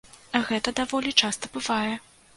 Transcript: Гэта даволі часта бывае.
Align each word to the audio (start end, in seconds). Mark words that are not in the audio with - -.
Гэта 0.47 0.73
даволі 0.79 1.13
часта 1.27 1.53
бывае. 1.59 1.91